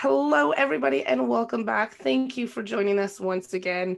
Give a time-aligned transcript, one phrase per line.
[0.00, 1.96] Hello, everybody, and welcome back.
[1.96, 3.96] Thank you for joining us once again.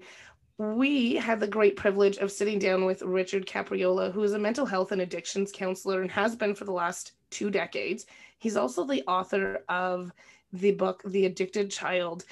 [0.57, 4.65] We had the great privilege of sitting down with Richard Capriola, who is a mental
[4.65, 8.07] health and addictions counselor and has been for the last two decades.
[8.39, 10.11] He's also the author of
[10.55, 12.25] the book, The Addicted Child.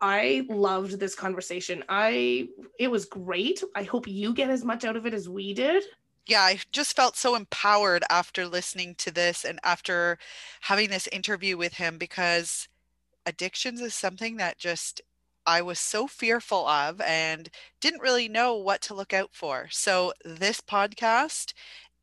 [0.00, 1.82] I loved this conversation.
[1.88, 2.46] I
[2.78, 3.60] it was great.
[3.74, 5.82] I hope you get as much out of it as we did
[6.26, 10.16] yeah, I just felt so empowered after listening to this and after
[10.60, 12.68] having this interview with him because
[13.26, 15.00] addictions is something that just
[15.46, 17.48] I was so fearful of and
[17.80, 19.68] didn't really know what to look out for.
[19.70, 21.54] So, this podcast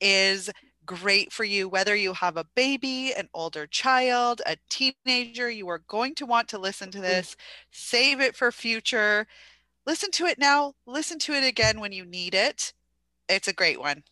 [0.01, 0.49] is
[0.85, 5.49] great for you, whether you have a baby, an older child, a teenager.
[5.49, 7.01] You are going to want to listen to mm.
[7.01, 7.35] this,
[7.71, 9.27] save it for future.
[9.85, 12.73] Listen to it now, listen to it again when you need it.
[13.29, 14.03] It's a great one.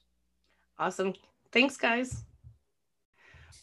[0.78, 1.14] Awesome.
[1.52, 2.25] Thanks, guys.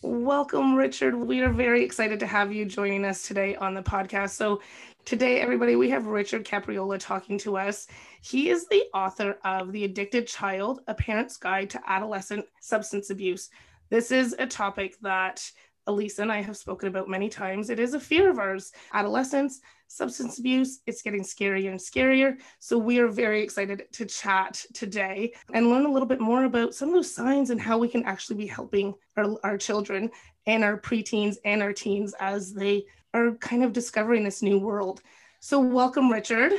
[0.04, 1.14] Welcome, Richard.
[1.14, 4.30] We are very excited to have you joining us today on the podcast.
[4.30, 4.60] So,
[5.04, 7.86] today, everybody, we have Richard Capriola talking to us.
[8.20, 13.48] He is the author of The Addicted Child A Parent's Guide to Adolescent Substance Abuse.
[13.90, 15.48] This is a topic that
[15.86, 17.70] Elisa and I have spoken about many times.
[17.70, 18.72] It is a fear of ours.
[18.92, 22.36] Adolescence, substance abuse, it's getting scarier and scarier.
[22.60, 26.74] So we are very excited to chat today and learn a little bit more about
[26.74, 30.10] some of those signs and how we can actually be helping our, our children
[30.46, 35.02] and our preteens and our teens as they are kind of discovering this new world.
[35.40, 36.52] So welcome, Richard.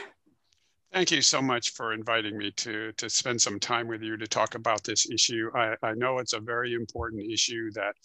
[0.93, 4.27] Thank you so much for inviting me to, to spend some time with you to
[4.27, 5.49] talk about this issue.
[5.55, 7.95] I, I know it's a very important issue that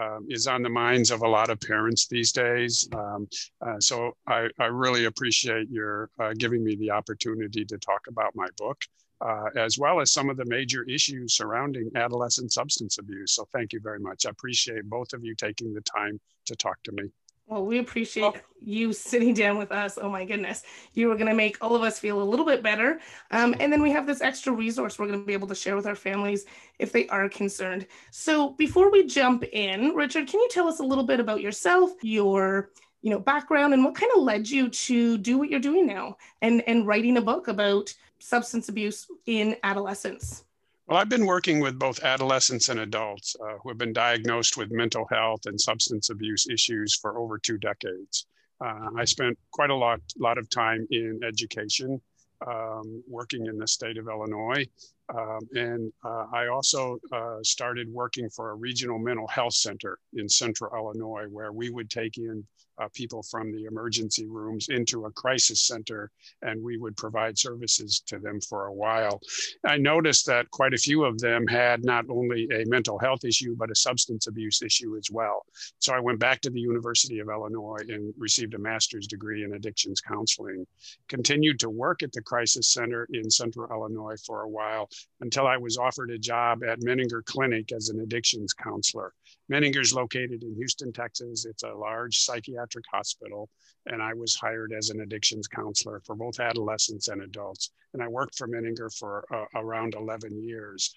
[0.00, 2.88] um, is on the minds of a lot of parents these days.
[2.94, 3.28] Um,
[3.60, 8.34] uh, so I, I really appreciate your uh, giving me the opportunity to talk about
[8.34, 8.78] my book.
[9.20, 13.32] Uh, as well as some of the major issues surrounding adolescent substance abuse.
[13.32, 14.26] So, thank you very much.
[14.26, 17.10] I appreciate both of you taking the time to talk to me.
[17.48, 18.40] Well, we appreciate oh.
[18.60, 19.98] you sitting down with us.
[20.00, 20.64] Oh my goodness.
[20.92, 23.00] You are going to make all of us feel a little bit better.
[23.30, 25.74] Um, and then we have this extra resource we're going to be able to share
[25.74, 26.44] with our families
[26.78, 27.86] if they are concerned.
[28.10, 31.92] So before we jump in, Richard, can you tell us a little bit about yourself,
[32.02, 32.70] your
[33.00, 36.16] you know background and what kind of led you to do what you're doing now
[36.42, 40.44] and and writing a book about substance abuse in adolescence
[40.88, 44.72] well, I've been working with both adolescents and adults uh, who have been diagnosed with
[44.72, 48.26] mental health and substance abuse issues for over two decades.
[48.64, 52.00] Uh, I spent quite a lot, lot of time in education,
[52.46, 54.66] um, working in the state of Illinois.
[55.14, 60.26] Um, and uh, I also uh, started working for a regional mental health center in
[60.26, 62.46] central Illinois, where we would take in
[62.80, 66.10] uh, people from the emergency rooms into a crisis center
[66.42, 69.20] and we would provide services to them for a while.
[69.66, 73.54] I noticed that quite a few of them had not only a mental health issue,
[73.56, 75.44] but a substance abuse issue as well.
[75.78, 79.54] So I went back to the University of Illinois and received a master's degree in
[79.54, 80.66] addictions counseling,
[81.08, 84.88] continued to work at the crisis center in central Illinois for a while
[85.20, 89.12] until I was offered a job at Menninger Clinic as an addictions counselor.
[89.50, 91.46] Menninger is located in Houston, Texas.
[91.46, 93.48] It's a large psychiatric hospital,
[93.86, 97.70] and I was hired as an addictions counselor for both adolescents and adults.
[97.94, 100.94] And I worked for Menninger for uh, around 11 years.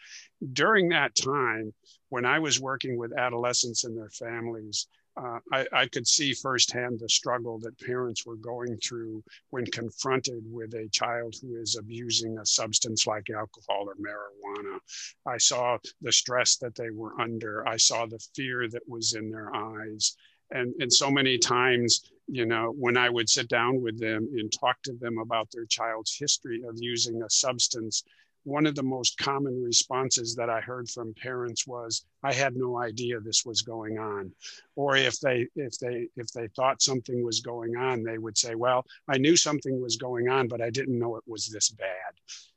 [0.52, 1.74] During that time,
[2.10, 4.88] when I was working with adolescents and their families,
[5.18, 10.44] uh, I, I, could see firsthand the struggle that parents were going through when confronted
[10.50, 14.80] with a child who is abusing a substance like alcohol or marijuana.
[15.26, 17.68] I saw the stress that they were under.
[17.68, 20.16] I saw the fear that was in their eyes.
[20.52, 24.52] And, and so many times, you know, when I would sit down with them and
[24.52, 28.04] talk to them about their child's history of using a substance,
[28.44, 32.78] one of the most common responses that I heard from parents was, "I had no
[32.78, 34.34] idea this was going on,"
[34.76, 38.56] or if they if they if they thought something was going on, they would say,
[38.56, 42.14] "Well, I knew something was going on, but I didn't know it was this bad."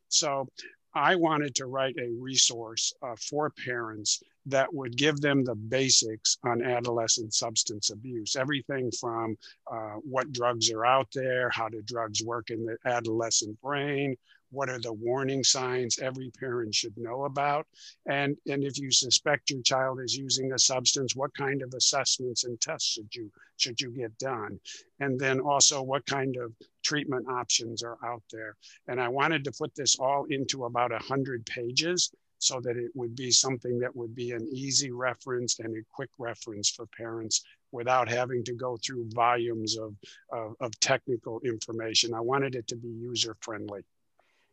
[0.09, 0.49] So
[0.95, 6.39] I wanted to write a resource uh, for parents that would give them the basics
[6.45, 8.37] on adolescent substance abuse.
[8.37, 9.37] Everything from
[9.71, 14.17] uh, what drugs are out there, how do drugs work in the adolescent brain,
[14.55, 17.67] what are the warning signs every parent should know about
[18.07, 22.45] and and if you suspect your child is using a substance what kind of assessments
[22.45, 24.59] and tests should you should you get done
[25.01, 26.53] and then also what kind of
[26.83, 28.55] treatment options are out there
[28.89, 33.17] and i wanted to put this all into about 100 pages so that it would
[33.17, 37.43] be something that would be an easy reference and a quick reference for parents
[37.73, 39.95] without having to go through volumes of,
[40.31, 42.13] of, of technical information.
[42.13, 43.83] I wanted it to be user friendly.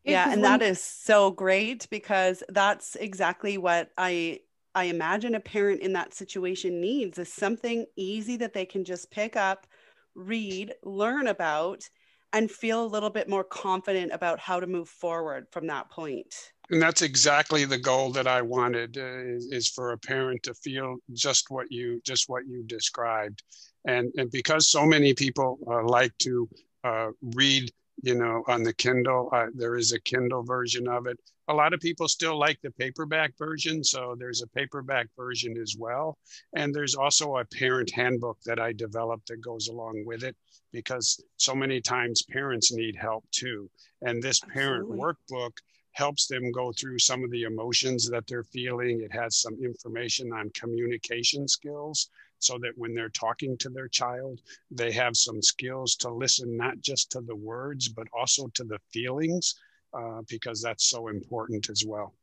[0.04, 4.40] Yeah, and that is so great because that's exactly what I
[4.74, 9.12] I imagine a parent in that situation needs is something easy that they can just
[9.12, 9.68] pick up,
[10.16, 11.88] read, learn about
[12.34, 16.24] and feel a little bit more confident about how to move forward from that point.
[16.24, 20.44] point and that's exactly the goal that I wanted uh, is, is, for a parent
[20.44, 23.44] to feel just what you just what you described,
[23.86, 26.50] and and because so many people uh, like to
[26.86, 27.70] uh, read,
[28.02, 31.20] you know, on the Kindle, uh, there is a Kindle version of it.
[31.48, 35.76] A lot of people still like the paperback version, so there's a paperback version as
[35.78, 36.18] well,
[36.56, 40.36] and there's also a parent handbook that I developed that goes along with it
[40.72, 43.70] because so many times parents need help too,
[44.02, 45.00] and this parent Absolutely.
[45.00, 45.52] workbook
[45.94, 49.02] helps them go through some of the emotions that they're feeling.
[49.02, 52.10] It has some information on communication skills
[52.44, 56.80] so that when they're talking to their child, they have some skills to listen not
[56.82, 59.56] just to the words, but also to the feelings,
[59.94, 62.14] uh, because that's so important as well.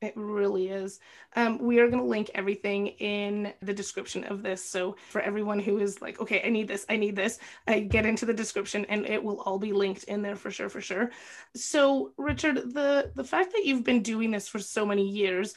[0.00, 1.00] It really is.
[1.34, 4.64] Um, we are going to link everything in the description of this.
[4.64, 8.06] So for everyone who is like, okay, I need this, I need this, I get
[8.06, 11.10] into the description and it will all be linked in there for sure, for sure.
[11.56, 15.54] So Richard, the the fact that you've been doing this for so many years,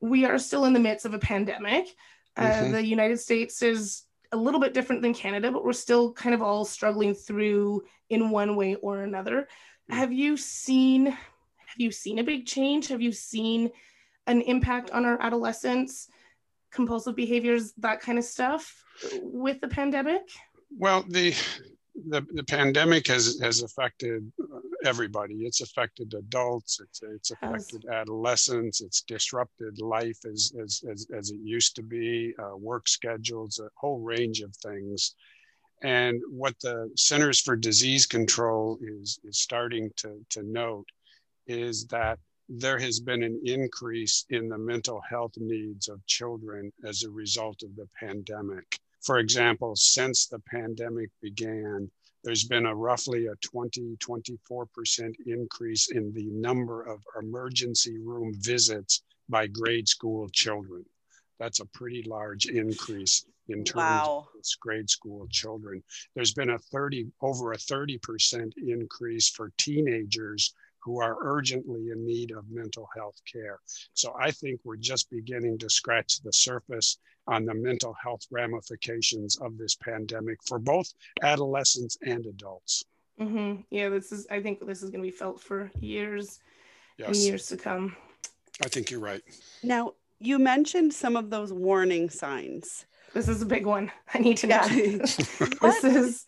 [0.00, 1.86] we are still in the midst of a pandemic.
[2.38, 2.72] Uh, mm-hmm.
[2.72, 6.42] The United States is a little bit different than Canada, but we're still kind of
[6.42, 9.48] all struggling through in one way or another.
[9.90, 9.94] Mm.
[9.94, 12.88] Have you seen have you seen a big change?
[12.88, 13.70] Have you seen
[14.26, 16.08] an impact on our adolescents,
[16.70, 18.84] compulsive behaviors, that kind of stuff
[19.22, 20.22] with the pandemic?
[20.70, 21.34] Well, the
[22.08, 24.30] the, the pandemic has has affected
[24.84, 25.46] everybody.
[25.46, 26.80] It's affected adults.
[26.80, 28.00] It's it's affected has.
[28.00, 28.80] adolescents.
[28.80, 32.34] It's disrupted life as as as, as it used to be.
[32.38, 35.14] Uh, work schedules, a whole range of things.
[35.82, 40.86] And what the Centers for Disease Control is is starting to to note
[41.46, 42.18] is that
[42.48, 47.62] there has been an increase in the mental health needs of children as a result
[47.62, 48.80] of the pandemic.
[49.08, 51.90] For example, since the pandemic began,
[52.24, 59.02] there's been a roughly a 20, 24% increase in the number of emergency room visits
[59.30, 60.84] by grade school children.
[61.38, 64.28] That's a pretty large increase in terms wow.
[64.36, 65.82] of grade school children.
[66.14, 70.52] There's been a 30, over a 30% increase for teenagers
[70.82, 73.58] who are urgently in need of mental health care.
[73.94, 79.36] So I think we're just beginning to scratch the surface on the mental health ramifications
[79.36, 80.92] of this pandemic for both
[81.22, 82.84] adolescents and adults.
[83.20, 83.62] Mm-hmm.
[83.70, 84.26] Yeah, this is.
[84.30, 86.40] I think this is going to be felt for years
[86.96, 87.08] yes.
[87.08, 87.96] and years to come.
[88.62, 89.22] I think you're right.
[89.62, 92.86] Now, you mentioned some of those warning signs.
[93.18, 93.90] This is a big one.
[94.14, 94.60] I need to know.
[94.70, 94.98] Yeah.
[94.98, 96.26] this is.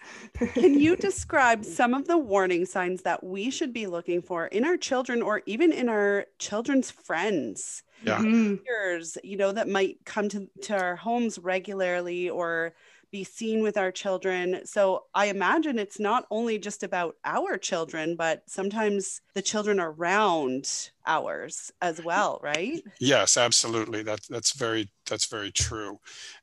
[0.55, 4.65] Can you describe some of the warning signs that we should be looking for in
[4.65, 7.85] our children or even in our children's friends?
[8.05, 8.19] Yeah.
[8.19, 8.57] Mm-hmm.
[8.65, 12.75] Peers, you know, that might come to, to our homes regularly or
[13.13, 14.63] be seen with our children.
[14.65, 20.91] So I imagine it's not only just about our children, but sometimes the children around
[21.07, 22.83] ours as well, right?
[22.99, 24.03] Yes, absolutely.
[24.03, 25.99] That, that's very that's very true.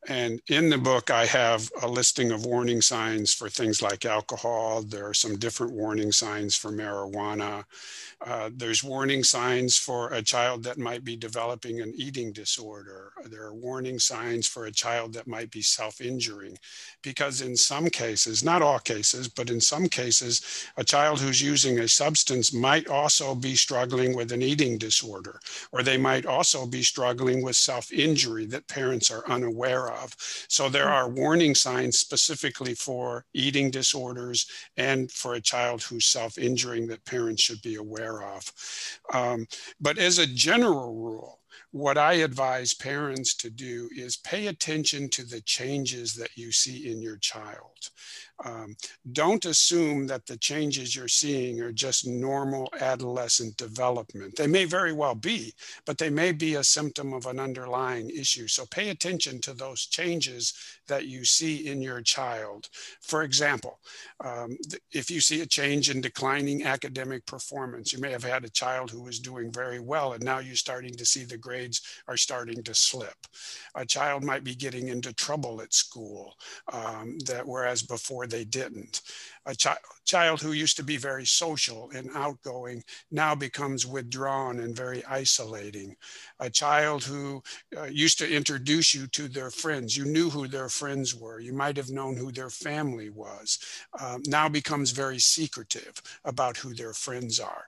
[0.07, 4.83] And in the book, I have a listing of warning signs for things like alcohol.
[4.83, 7.63] There are some different warning signs for marijuana.
[8.25, 13.13] Uh, there's warning signs for a child that might be developing an eating disorder.
[13.25, 16.57] There are warning signs for a child that might be self injuring.
[17.01, 21.79] Because in some cases, not all cases, but in some cases, a child who's using
[21.79, 25.39] a substance might also be struggling with an eating disorder,
[25.71, 30.15] or they might also be struggling with self injury that parents are unaware of.
[30.49, 36.37] So there are warning signs specifically for eating disorders and for a child who's self
[36.37, 38.51] injuring that parents should be aware of.
[39.13, 39.45] Um,
[39.79, 41.39] but as a general rule,
[41.71, 46.89] what I advise parents to do is pay attention to the changes that you see
[46.89, 47.89] in your child.
[48.45, 48.75] Um,
[49.13, 54.35] don't assume that the changes you're seeing are just normal adolescent development.
[54.35, 55.53] They may very well be,
[55.85, 58.47] but they may be a symptom of an underlying issue.
[58.47, 60.53] So pay attention to those changes
[60.87, 62.69] that you see in your child.
[63.01, 63.79] For example,
[64.23, 64.57] um,
[64.91, 68.91] if you see a change in declining academic performance, you may have had a child
[68.91, 72.61] who was doing very well, and now you're starting to see the grades are starting
[72.63, 73.17] to slip.
[73.75, 76.35] A child might be getting into trouble at school,
[76.71, 79.01] um, that whereas before they didn't.
[79.45, 84.75] A chi- child who used to be very social and outgoing now becomes withdrawn and
[84.75, 85.95] very isolating.
[86.39, 87.41] A child who
[87.77, 91.53] uh, used to introduce you to their friends, you knew who their friends were, you
[91.53, 93.59] might have known who their family was,
[93.99, 95.93] um, now becomes very secretive
[96.25, 97.65] about who their friends are.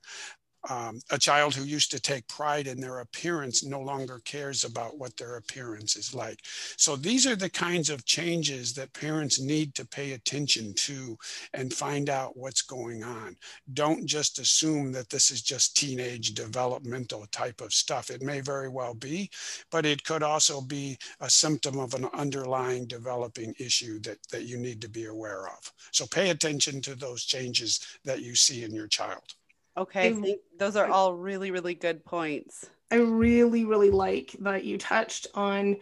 [0.67, 4.97] Um, a child who used to take pride in their appearance no longer cares about
[4.97, 6.39] what their appearance is like.
[6.75, 11.17] So these are the kinds of changes that parents need to pay attention to
[11.53, 13.37] and find out what's going on.
[13.73, 18.09] Don't just assume that this is just teenage developmental type of stuff.
[18.09, 19.29] It may very well be,
[19.71, 24.57] but it could also be a symptom of an underlying developing issue that, that you
[24.57, 25.71] need to be aware of.
[25.91, 29.35] So pay attention to those changes that you see in your child.
[29.77, 32.69] Okay, I, those are all really, really good points.
[32.91, 35.77] I really, really like that you touched on.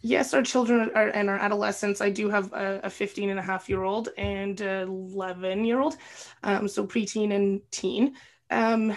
[0.00, 2.00] Yes, our children are, and our adolescents.
[2.00, 5.96] I do have a, a 15 and a half year old and 11 year old,
[6.42, 8.14] um, so preteen and teen.
[8.50, 8.96] Um,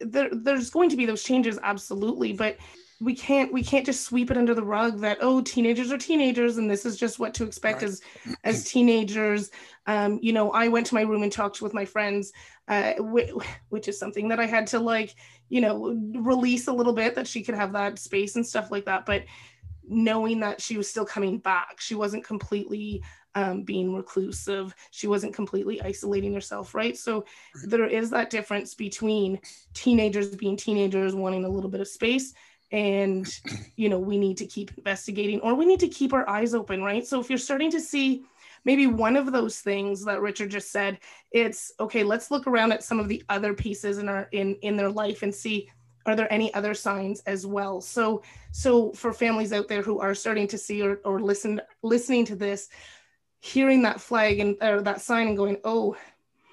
[0.00, 2.58] there, there's going to be those changes, absolutely, but
[3.04, 6.56] we can't we can't just sweep it under the rug that oh teenagers are teenagers
[6.56, 7.90] and this is just what to expect right.
[7.90, 8.00] as
[8.44, 9.50] as teenagers.
[9.86, 12.32] Um, you know i went to my room and talked with my friends
[12.68, 12.94] uh,
[13.68, 15.14] which is something that i had to like
[15.50, 18.86] you know release a little bit that she could have that space and stuff like
[18.86, 19.24] that but
[19.86, 23.02] knowing that she was still coming back she wasn't completely
[23.36, 24.74] um, being reclusive.
[24.92, 26.96] She wasn't completely isolating herself right?
[26.96, 27.24] So
[27.64, 29.40] there is that difference between
[29.74, 32.32] teenagers being teenagers wanting a little bit of space
[32.72, 33.40] and
[33.76, 36.82] you know we need to keep investigating or we need to keep our eyes open
[36.82, 37.06] right?
[37.06, 38.24] So if you're starting to see
[38.64, 40.98] maybe one of those things that richard just said
[41.32, 44.74] it's okay let's look around at some of the other pieces in our in in
[44.74, 45.68] their life and see
[46.06, 47.80] are there any other signs as well?
[47.80, 52.24] So so for families out there who are starting to see or, or listen listening
[52.26, 52.68] to this
[53.40, 55.96] hearing that flag and or that sign and going oh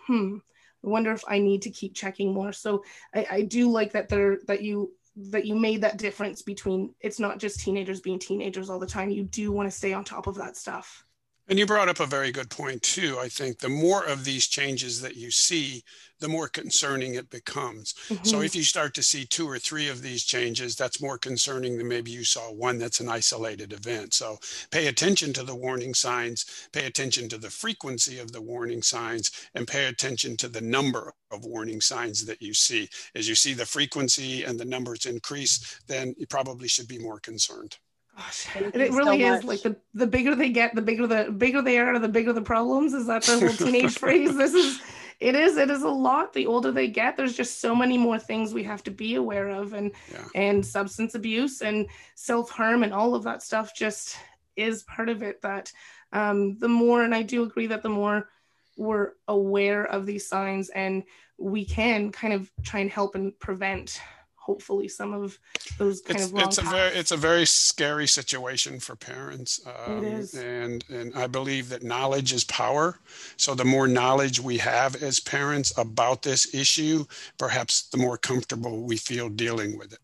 [0.07, 0.37] hmm
[0.83, 2.53] i wonder if i need to keep checking more.
[2.53, 6.93] So i, I do like that there that you that you made that difference between
[7.01, 9.09] it's not just teenagers being teenagers all the time.
[9.09, 11.05] You do want to stay on top of that stuff.
[11.47, 13.17] And you brought up a very good point, too.
[13.19, 15.83] I think the more of these changes that you see,
[16.19, 17.93] the more concerning it becomes.
[18.07, 18.23] Mm-hmm.
[18.23, 21.77] So if you start to see two or three of these changes, that's more concerning
[21.77, 24.13] than maybe you saw one that's an isolated event.
[24.13, 24.37] So
[24.71, 29.31] pay attention to the warning signs, pay attention to the frequency of the warning signs,
[29.55, 32.87] and pay attention to the number of warning signs that you see.
[33.15, 37.19] As you see the frequency and the numbers increase, then you probably should be more
[37.19, 37.77] concerned.
[38.17, 41.61] Gosh, it really so is like the, the bigger they get, the bigger the bigger
[41.61, 42.93] they are, the bigger the problems.
[42.93, 44.35] Is that the whole teenage phrase?
[44.35, 44.81] This is
[45.19, 46.33] it is it is a lot.
[46.33, 49.49] The older they get, there's just so many more things we have to be aware
[49.49, 50.25] of, and yeah.
[50.35, 54.17] and substance abuse and self harm and all of that stuff just
[54.55, 55.41] is part of it.
[55.41, 55.71] That
[56.11, 58.29] um, the more, and I do agree that the more
[58.77, 61.03] we're aware of these signs and
[61.37, 64.01] we can kind of try and help and prevent
[64.41, 65.37] hopefully some of
[65.77, 70.03] those kind it's, of it's a very it's a very scary situation for parents um,
[70.03, 70.33] it is.
[70.33, 72.99] and and i believe that knowledge is power.
[73.37, 77.05] So the more knowledge we have as parents about this issue
[77.37, 79.99] perhaps the more comfortable we feel dealing with it.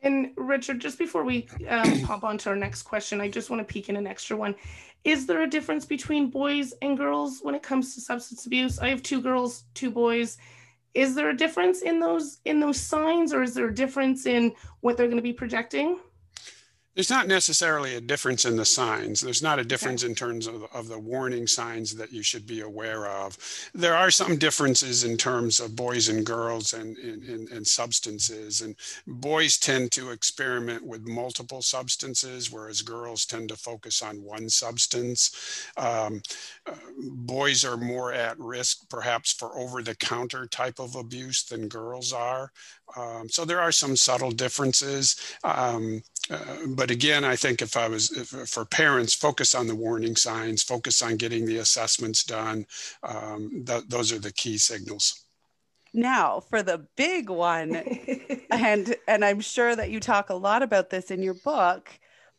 [0.00, 3.60] And richard just before we um, pop on to our next question i just want
[3.60, 4.54] to peek in an extra one.
[5.04, 8.78] Is there a difference between boys and girls when it comes to substance abuse?
[8.78, 10.38] I have two girls two boys
[10.94, 14.54] is there a difference in those in those signs or is there a difference in
[14.80, 15.98] what they're going to be projecting
[16.94, 19.20] there's not necessarily a difference in the signs.
[19.20, 20.10] There's not a difference okay.
[20.10, 23.38] in terms of, of the warning signs that you should be aware of.
[23.74, 28.60] There are some differences in terms of boys and girls and, and, and substances.
[28.60, 34.50] And boys tend to experiment with multiple substances, whereas girls tend to focus on one
[34.50, 35.70] substance.
[35.78, 36.20] Um,
[36.66, 41.68] uh, boys are more at risk, perhaps, for over the counter type of abuse than
[41.68, 42.52] girls are.
[42.96, 45.16] Um, so there are some subtle differences.
[45.42, 49.74] Um, uh, but again, I think if I was if, for parents, focus on the
[49.74, 52.66] warning signs, focus on getting the assessments done.
[53.02, 55.24] Um, th- those are the key signals.
[55.92, 57.74] Now, for the big one,
[58.50, 61.90] and and I'm sure that you talk a lot about this in your book,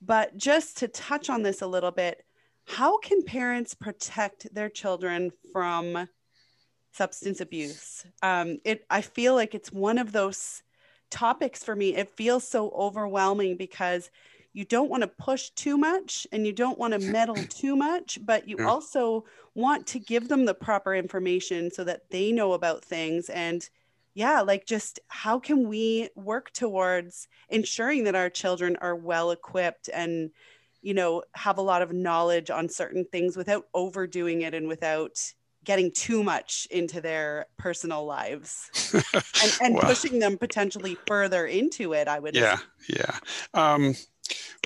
[0.02, 2.24] but just to touch on this a little bit,
[2.66, 6.08] how can parents protect their children from
[6.94, 8.06] substance abuse?
[8.22, 10.64] Um, it I feel like it's one of those
[11.14, 11.96] topics for me.
[11.96, 14.10] It feels so overwhelming because
[14.54, 18.20] you don't want to push too much and you don't want to meddle too much,
[18.26, 18.68] but you yeah.
[18.68, 23.70] also want to give them the proper information so that they know about things and
[24.16, 29.90] yeah, like just how can we work towards ensuring that our children are well equipped
[29.92, 30.30] and
[30.84, 35.18] you know have a lot of knowledge on certain things without overdoing it and without
[35.64, 38.70] getting too much into their personal lives
[39.42, 42.64] and, and well, pushing them potentially further into it i would yeah say.
[42.90, 43.18] yeah.
[43.54, 43.96] Um,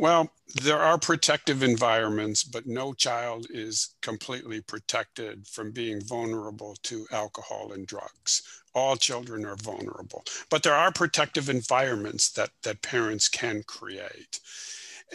[0.01, 7.05] well there are protective environments but no child is completely protected from being vulnerable to
[7.11, 8.41] alcohol and drugs.
[8.75, 14.39] All children are vulnerable but there are protective environments that that parents can create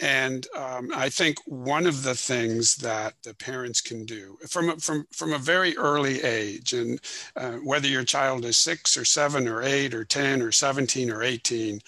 [0.01, 5.05] and um, I think one of the things that the parents can do from, from,
[5.11, 6.99] from a very early age, and
[7.35, 11.21] uh, whether your child is six or seven or eight or 10 or 17 or
[11.21, 11.79] 18,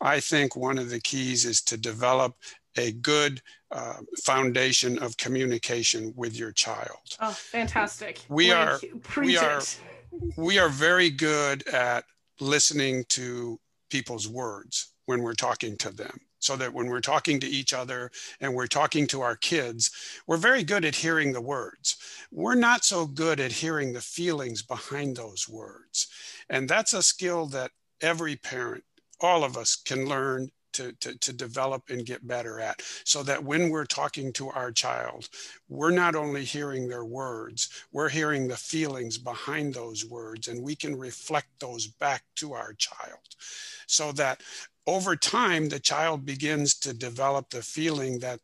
[0.00, 2.34] I think one of the keys is to develop
[2.76, 3.40] a good
[3.70, 7.16] uh, foundation of communication with your child.
[7.20, 8.24] Oh, fantastic.
[8.28, 8.80] We are,
[9.18, 9.62] we are,
[10.36, 12.04] we are very good at
[12.40, 17.46] listening to people's words when we're talking to them so that when we're talking to
[17.46, 19.90] each other and we're talking to our kids,
[20.26, 21.96] we're very good at hearing the words.
[22.30, 26.08] We're not so good at hearing the feelings behind those words.
[26.50, 27.70] And that's a skill that
[28.00, 28.84] every parent,
[29.20, 33.44] all of us can learn to, to, to, develop and get better at so that
[33.44, 35.28] when we're talking to our child,
[35.68, 40.74] we're not only hearing their words, we're hearing the feelings behind those words, and we
[40.74, 43.18] can reflect those back to our child
[43.86, 44.42] so that
[44.86, 48.40] over time, the child begins to develop the feeling that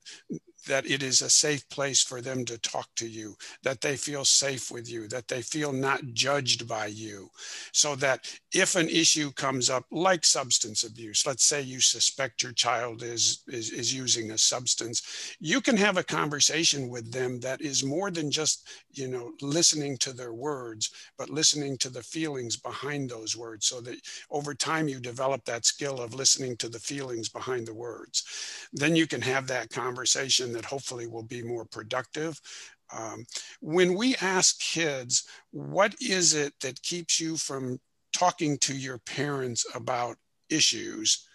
[0.68, 4.24] that it is a safe place for them to talk to you, that they feel
[4.24, 7.28] safe with you, that they feel not judged by you.
[7.72, 12.52] So that if an issue comes up, like substance abuse, let's say you suspect your
[12.52, 17.60] child is, is, is using a substance, you can have a conversation with them that
[17.60, 22.56] is more than just, you know, listening to their words, but listening to the feelings
[22.56, 23.96] behind those words so that
[24.30, 28.68] over time you develop that skill of listening to the feelings behind the words.
[28.72, 32.40] Then you can have that conversation that hopefully will be more productive.
[32.92, 33.24] Um,
[33.60, 37.78] when we ask kids, what is it that keeps you from
[38.12, 40.16] talking to your parents about
[40.50, 41.28] issues?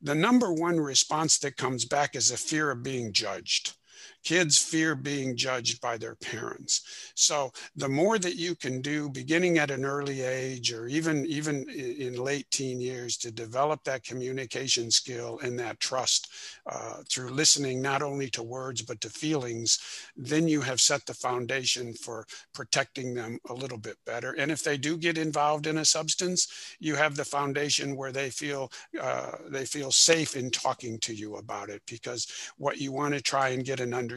[0.00, 3.74] The number one response that comes back is a fear of being judged
[4.22, 6.82] kids fear being judged by their parents.
[7.14, 11.68] So the more that you can do beginning at an early age or even even
[11.68, 16.28] in late teen years to develop that communication skill and that trust
[16.66, 19.78] uh, through listening not only to words but to feelings
[20.16, 24.32] then you have set the foundation for protecting them a little bit better.
[24.32, 28.30] And if they do get involved in a substance you have the foundation where they
[28.30, 32.26] feel uh, they feel safe in talking to you about it because
[32.58, 34.09] what you want to try and get an understanding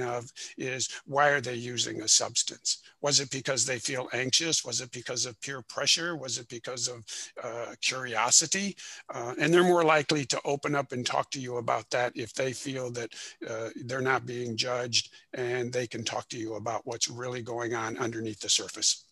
[0.00, 2.82] of is why are they using a substance?
[3.00, 4.64] Was it because they feel anxious?
[4.64, 6.16] Was it because of peer pressure?
[6.16, 7.04] Was it because of
[7.42, 8.76] uh, curiosity?
[9.12, 12.32] Uh, and they're more likely to open up and talk to you about that if
[12.34, 13.12] they feel that
[13.48, 17.74] uh, they're not being judged and they can talk to you about what's really going
[17.74, 19.04] on underneath the surface.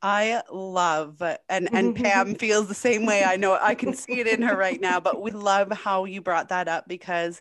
[0.00, 3.24] I love and and Pam feels the same way.
[3.24, 6.20] I know I can see it in her right now, but we love how you
[6.20, 7.40] brought that up because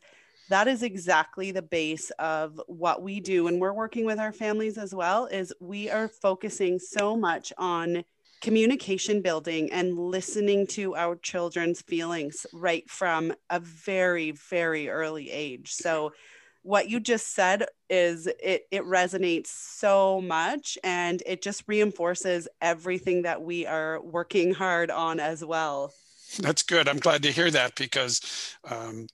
[0.50, 4.78] that is exactly the base of what we do and we're working with our families
[4.78, 8.04] as well is we are focusing so much on
[8.42, 15.72] communication building and listening to our children's feelings right from a very very early age.
[15.74, 16.14] So
[16.62, 23.24] what you just said is it it resonates so much and it just reinforces everything
[23.24, 25.92] that we are working hard on as well
[26.40, 26.88] that's good.
[26.88, 28.22] I'm glad to hear that because
[28.70, 29.08] um,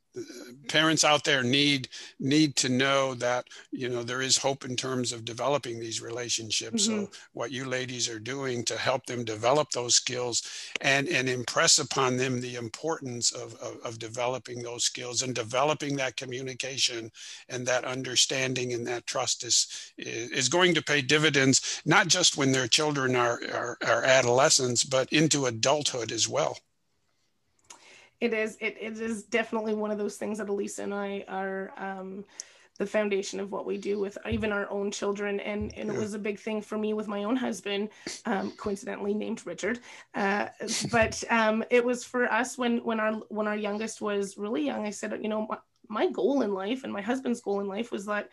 [0.67, 5.11] parents out there need need to know that you know there is hope in terms
[5.11, 6.87] of developing these relationships.
[6.87, 7.05] Mm-hmm.
[7.05, 10.43] So what you ladies are doing to help them develop those skills
[10.81, 15.95] and and impress upon them the importance of, of, of developing those skills and developing
[15.95, 17.11] that communication
[17.49, 22.51] and that understanding and that trust is is going to pay dividends not just when
[22.51, 26.57] their children are, are, are adolescents but into adulthood as well
[28.23, 31.73] it is it, it is definitely one of those things that Elisa and I are
[31.77, 32.23] um,
[32.77, 35.39] the foundation of what we do with even our own children.
[35.41, 37.89] And and it was a big thing for me with my own husband
[38.25, 39.79] um, coincidentally named richard.
[40.15, 40.47] Uh,
[40.91, 44.85] but um, it was for us when when our when our youngest was really young
[44.87, 45.57] i said you know my,
[45.89, 48.29] my goal in life and my husband's goal in life was that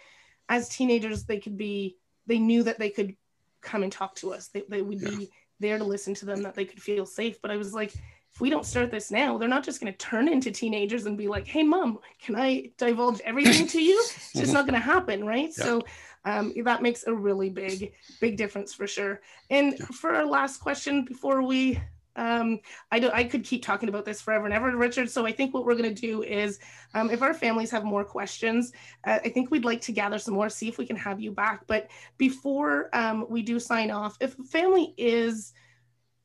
[0.49, 3.17] as teenagers they could be they knew that they could
[3.61, 4.49] come and talk to us.
[4.49, 5.11] They, they would yeah.
[5.11, 7.43] be there to listen to them that they could feel safe.
[7.43, 7.93] But i was like
[8.33, 11.19] if we don't start this now they're not just going to turn into teenagers and
[11.19, 14.85] be like hey mom can i divulge everything to you it's just not going to
[14.85, 15.65] happen right yeah.
[15.65, 15.83] so
[16.27, 19.87] um, that makes a really big big difference for sure and yeah.
[19.87, 21.81] for our last question before we
[22.17, 25.09] um, I, do, I could keep talking about this forever and ever, Richard.
[25.09, 26.59] So I think what we're going to do is,
[26.95, 28.73] um, if our families have more questions,
[29.05, 31.31] uh, I think we'd like to gather some more, see if we can have you
[31.31, 31.67] back.
[31.67, 31.89] But
[32.19, 35.53] before um, we do sign off, if a family is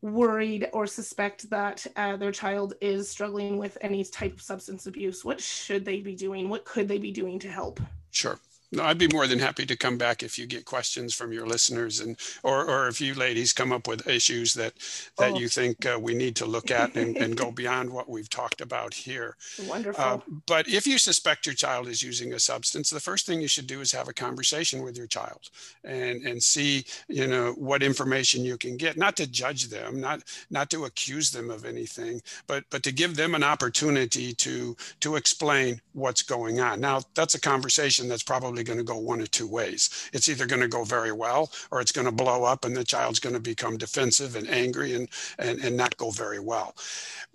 [0.05, 5.25] worried or suspect that uh, their child is struggling with any type of substance abuse,
[5.25, 6.47] what should they be doing?
[6.47, 7.79] What could they be doing to help?
[8.11, 8.39] Sure.
[8.75, 11.47] No, I'd be more than happy to come back if you get questions from your
[11.47, 14.73] listeners and or or if you ladies come up with issues that
[15.17, 15.39] that oh.
[15.39, 18.61] you think uh, we need to look at and, and go beyond what we've talked
[18.61, 19.37] about here.
[19.67, 20.03] Wonderful.
[20.03, 23.47] Uh, but if you suspect your child is using a substance, the first thing you
[23.47, 25.49] should do is have a conversation with your child
[25.83, 28.97] and and see you know what information you can get.
[28.97, 33.15] Not to judge them, not not to accuse them of anything, but but to give
[33.15, 36.81] them an opportunity to to explain what's going on.
[36.81, 40.09] Now that's a conversation that's probably going to go one of two ways.
[40.13, 42.83] It's either going to go very well or it's going to blow up and the
[42.83, 46.75] child's going to become defensive and angry and, and, and not go very well.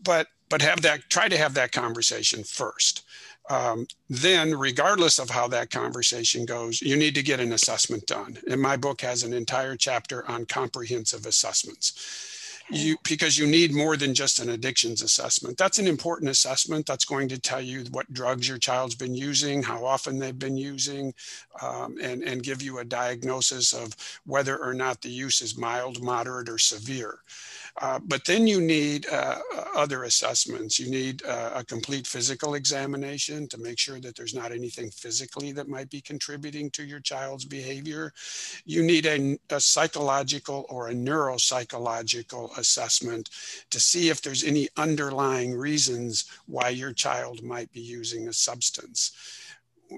[0.03, 3.05] But, but have that, try to have that conversation first.
[3.49, 8.39] Um, then regardless of how that conversation goes you need to get an assessment done
[8.49, 12.40] and my book has an entire chapter on comprehensive assessments
[12.71, 17.05] you because you need more than just an addictions assessment that's an important assessment that's
[17.05, 21.13] going to tell you what drugs your child's been using how often they've been using
[21.63, 23.95] um, and and give you a diagnosis of
[24.27, 27.19] whether or not the use is mild moderate or severe
[27.81, 29.39] uh, but then you need uh,
[29.75, 30.79] other assessments.
[30.79, 35.53] You need uh, a complete physical examination to make sure that there's not anything physically
[35.53, 38.13] that might be contributing to your child's behavior.
[38.65, 43.31] You need a, a psychological or a neuropsychological assessment
[43.71, 49.13] to see if there's any underlying reasons why your child might be using a substance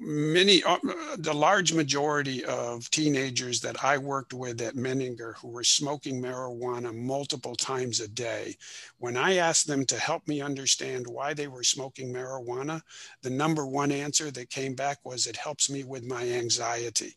[0.00, 0.78] many, uh,
[1.18, 6.94] the large majority of teenagers that I worked with at Menninger who were smoking marijuana
[6.94, 8.56] multiple times a day,
[8.98, 12.80] when I asked them to help me understand why they were smoking marijuana,
[13.22, 17.16] the number one answer that came back was it helps me with my anxiety.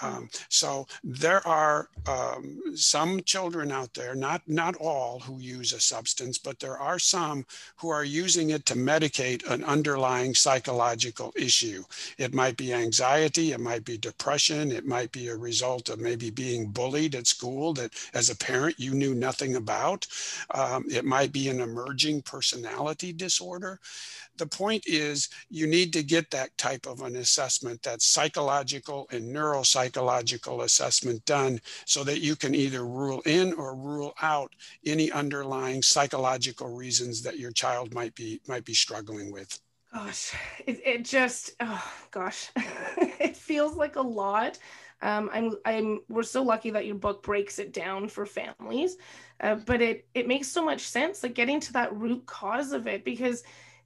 [0.00, 5.80] Um, so there are um, some children out there, not not all, who use a
[5.80, 7.44] substance, but there are some
[7.76, 11.84] who are using it to medicate an underlying psychological issue.
[12.16, 16.30] It might be anxiety, it might be depression, it might be a result of maybe
[16.30, 20.06] being bullied at school that, as a parent, you knew nothing about.
[20.52, 23.80] Um, it might be an emerging personality disorder
[24.38, 29.27] the point is you need to get that type of an assessment, that's psychological and
[29.28, 34.52] neuropsychological assessment done so that you can either rule in or rule out
[34.84, 39.60] any underlying psychological reasons that your child might be might be struggling with.
[39.92, 40.34] Gosh,
[40.66, 44.58] it, it just oh gosh, it feels like a lot.
[45.00, 48.96] Um, I'm I'm we're so lucky that your book breaks it down for families,
[49.40, 52.86] uh, but it it makes so much sense, like getting to that root cause of
[52.86, 53.44] it because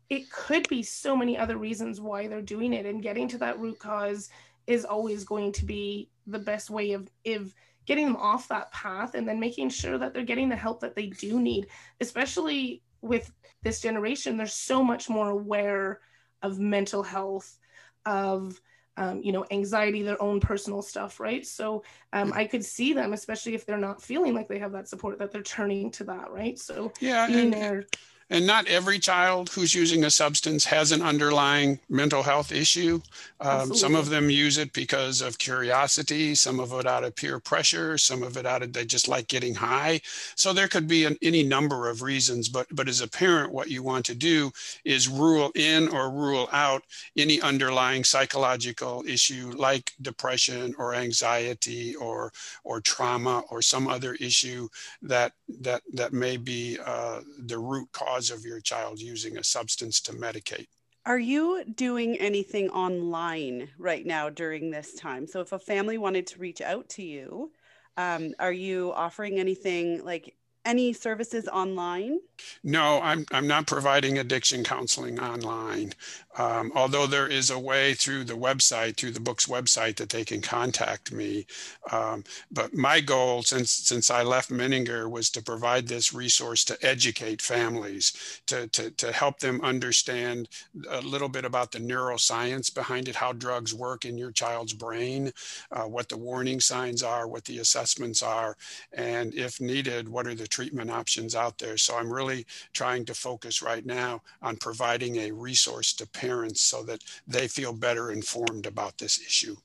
[0.09, 3.59] it could be so many other reasons why they're doing it and getting to that
[3.59, 4.29] root cause
[4.67, 9.15] is always going to be the best way of if getting them off that path
[9.15, 11.67] and then making sure that they're getting the help that they do need
[12.01, 14.37] especially with this generation.
[14.37, 16.01] They're so much more aware
[16.41, 17.59] of mental health
[18.07, 18.61] of
[18.97, 21.47] um, you know anxiety their own personal stuff right?
[21.47, 24.89] So um, i could see them especially if they're not feeling like they have that
[24.89, 26.59] support that they're turning to that right?
[26.59, 27.87] So yeah being and, there
[28.33, 32.99] and not every child who's using a substance has an underlying mental health issue.
[33.41, 37.39] Um, some of them use it because of curiosity, some of it out of peer
[37.39, 40.01] pressure, some of it out of they just like getting high.
[40.35, 42.49] So there could be an, any number of reasons.
[42.49, 44.51] But but as a parent, what you want to do
[44.85, 46.85] is rule in or rule out
[47.19, 52.33] any underlying psychological issue like depression or anxiety or
[52.65, 54.69] or trauma or some other issue
[55.03, 59.45] that that that may be uh, the root cause cause of your child using a
[59.45, 60.67] substance to medicate.
[61.05, 65.27] Are you doing anything online right now during this time?
[65.27, 67.51] So, if a family wanted to reach out to you,
[67.97, 72.21] um, are you offering anything like any services online?
[72.63, 75.93] No, I'm, I'm not providing addiction counseling online.
[76.39, 80.25] Um, although there is a way through the website, through the book's website, that they
[80.25, 81.47] can contact me.
[81.91, 86.79] Um, but my goal since since I left Menninger was to provide this resource to
[86.87, 90.49] educate families, to, to, to help them understand
[90.89, 95.33] a little bit about the neuroscience behind it, how drugs work in your child's brain,
[95.73, 98.57] uh, what the warning signs are, what the assessments are,
[98.93, 101.77] and if needed, what are the treatment options out there.
[101.77, 106.83] So I'm really trying to focus right now on providing a resource to parents so
[106.85, 109.57] that they feel better informed about this issue.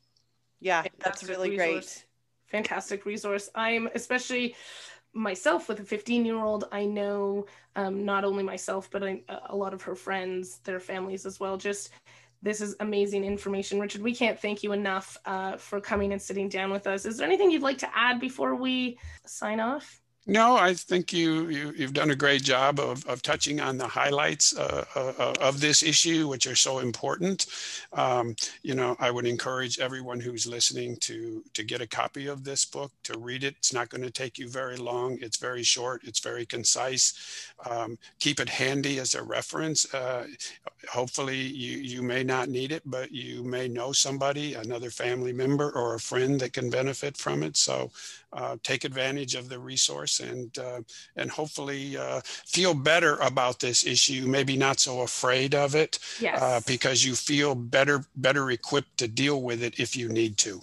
[0.60, 1.70] Yeah, that's really resource.
[1.70, 2.06] great.
[2.48, 3.50] Fantastic resource.
[3.54, 4.56] I'm especially
[5.14, 6.66] myself with a 15 year old.
[6.72, 11.26] I know um, not only myself, but I, a lot of her friends, their families
[11.26, 11.58] as well.
[11.58, 11.92] Just
[12.42, 13.80] this is amazing information.
[13.80, 17.06] Richard, we can't thank you enough uh, for coming and sitting down with us.
[17.06, 20.02] Is there anything you'd like to add before we sign off?
[20.28, 23.88] No, I think you, you have done a great job of, of touching on the
[23.88, 27.46] highlights uh, uh, of this issue, which are so important.
[27.94, 32.46] Um, you know, I would encourage everyone who's listening to to get a copy of
[32.46, 33.56] this book to read it.
[33.58, 35.18] It's not going to take you very long.
[35.22, 36.04] It's very short.
[36.06, 37.14] It's very concise.
[37.70, 39.94] Um, keep it handy as a reference.
[39.94, 40.28] Uh,
[40.90, 45.72] hopefully, you you may not need it, but you may know somebody, another family member
[45.72, 47.58] or a friend that can benefit from it.
[47.58, 47.92] So
[48.34, 50.82] uh, take advantage of the resource and uh,
[51.16, 54.28] and hopefully uh, feel better about this issue.
[54.28, 56.42] Maybe not so afraid of it, yes.
[56.42, 60.62] Uh, because you feel better better equipped to deal with it if you need to.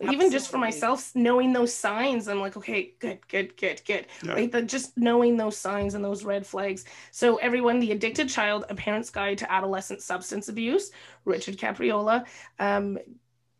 [0.00, 4.06] Even just for myself, knowing those signs, I'm like, okay, good, good, good, good.
[4.22, 4.32] Yeah.
[4.32, 6.84] Right, the, just knowing those signs and those red flags.
[7.10, 10.90] So, everyone, the Addicted Child: A Parent's Guide to Adolescent Substance Abuse,
[11.24, 12.26] Richard Capriola.
[12.58, 12.98] Um,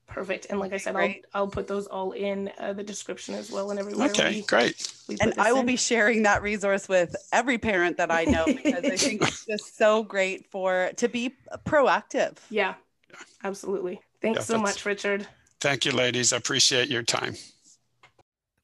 [0.09, 0.47] Perfect.
[0.49, 3.69] And like I said, I'll I'll put those all in uh, the description as well
[3.69, 4.09] and everywhere.
[4.09, 4.91] Okay, we, great.
[5.07, 5.67] We and I will in.
[5.67, 9.77] be sharing that resource with every parent that I know because I think it's just
[9.77, 12.37] so great for to be proactive.
[12.49, 12.73] Yeah,
[13.43, 14.01] absolutely.
[14.21, 15.27] Thanks yeah, so much, Richard.
[15.61, 16.33] Thank you, ladies.
[16.33, 17.35] I appreciate your time.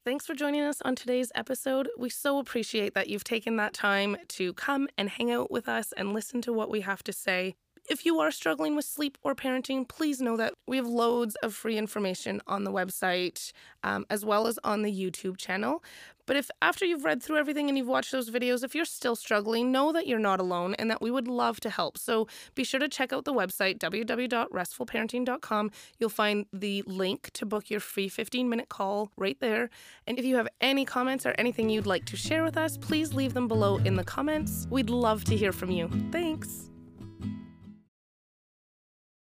[0.06, 1.88] Thanks for joining us on today's episode.
[1.98, 5.92] We so appreciate that you've taken that time to come and hang out with us
[5.96, 7.56] and listen to what we have to say.
[7.88, 11.54] If you are struggling with sleep or parenting, please know that we have loads of
[11.54, 13.52] free information on the website
[13.84, 15.82] um, as well as on the YouTube channel.
[16.26, 19.14] But if after you've read through everything and you've watched those videos, if you're still
[19.14, 21.96] struggling, know that you're not alone and that we would love to help.
[21.96, 25.70] So be sure to check out the website, www.restfulparenting.com.
[25.98, 29.70] You'll find the link to book your free 15 minute call right there.
[30.08, 33.14] And if you have any comments or anything you'd like to share with us, please
[33.14, 34.66] leave them below in the comments.
[34.68, 35.88] We'd love to hear from you.
[36.10, 36.70] Thanks.